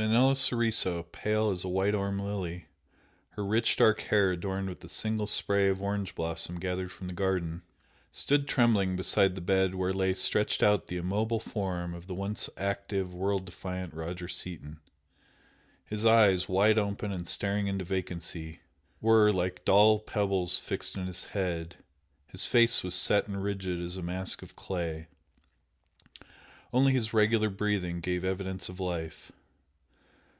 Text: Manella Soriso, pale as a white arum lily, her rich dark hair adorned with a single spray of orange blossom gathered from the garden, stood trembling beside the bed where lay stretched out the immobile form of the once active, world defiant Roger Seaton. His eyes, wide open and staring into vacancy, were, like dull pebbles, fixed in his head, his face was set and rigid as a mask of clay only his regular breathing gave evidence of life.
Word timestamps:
Manella 0.00 0.36
Soriso, 0.36 1.02
pale 1.10 1.50
as 1.50 1.64
a 1.64 1.68
white 1.68 1.92
arum 1.92 2.20
lily, 2.20 2.66
her 3.30 3.44
rich 3.44 3.76
dark 3.76 4.00
hair 4.02 4.30
adorned 4.30 4.68
with 4.68 4.84
a 4.84 4.88
single 4.88 5.26
spray 5.26 5.68
of 5.68 5.82
orange 5.82 6.14
blossom 6.14 6.60
gathered 6.60 6.92
from 6.92 7.08
the 7.08 7.12
garden, 7.12 7.62
stood 8.12 8.46
trembling 8.46 8.94
beside 8.94 9.34
the 9.34 9.40
bed 9.40 9.74
where 9.74 9.92
lay 9.92 10.14
stretched 10.14 10.62
out 10.62 10.86
the 10.86 10.96
immobile 10.98 11.40
form 11.40 11.94
of 11.94 12.06
the 12.06 12.14
once 12.14 12.48
active, 12.56 13.12
world 13.12 13.44
defiant 13.44 13.92
Roger 13.92 14.28
Seaton. 14.28 14.78
His 15.84 16.06
eyes, 16.06 16.48
wide 16.48 16.78
open 16.78 17.10
and 17.10 17.26
staring 17.26 17.66
into 17.66 17.84
vacancy, 17.84 18.60
were, 19.00 19.32
like 19.32 19.64
dull 19.64 19.98
pebbles, 19.98 20.60
fixed 20.60 20.96
in 20.96 21.08
his 21.08 21.24
head, 21.24 21.74
his 22.28 22.46
face 22.46 22.84
was 22.84 22.94
set 22.94 23.26
and 23.26 23.42
rigid 23.42 23.80
as 23.82 23.96
a 23.96 24.02
mask 24.02 24.42
of 24.42 24.54
clay 24.54 25.08
only 26.72 26.92
his 26.92 27.12
regular 27.12 27.50
breathing 27.50 27.98
gave 27.98 28.24
evidence 28.24 28.68
of 28.68 28.78
life. 28.78 29.32